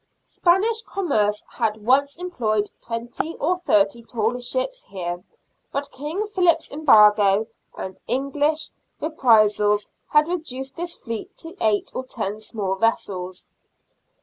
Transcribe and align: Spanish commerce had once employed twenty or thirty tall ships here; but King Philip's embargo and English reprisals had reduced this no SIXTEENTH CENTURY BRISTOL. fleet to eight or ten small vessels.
Spanish 0.25 0.81
commerce 0.81 1.43
had 1.47 1.85
once 1.85 2.15
employed 2.17 2.71
twenty 2.83 3.35
or 3.37 3.59
thirty 3.59 4.01
tall 4.01 4.39
ships 4.39 4.83
here; 4.85 5.23
but 5.71 5.91
King 5.91 6.25
Philip's 6.25 6.71
embargo 6.71 7.45
and 7.77 7.99
English 8.07 8.71
reprisals 8.99 9.89
had 10.09 10.27
reduced 10.27 10.75
this 10.75 10.97
no 11.05 11.17
SIXTEENTH 11.17 11.39
CENTURY 11.41 11.53
BRISTOL. 11.53 11.53
fleet 11.53 11.59
to 11.59 11.63
eight 11.63 11.91
or 11.93 12.03
ten 12.03 12.41
small 12.41 12.73
vessels. 12.77 13.47